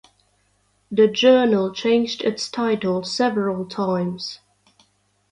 [0.89, 4.39] The journal changed its title several times.